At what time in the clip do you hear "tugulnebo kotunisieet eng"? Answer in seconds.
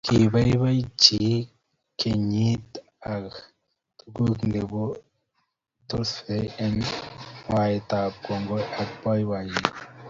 3.97-6.79